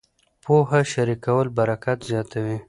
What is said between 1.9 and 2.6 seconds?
زیاتوي.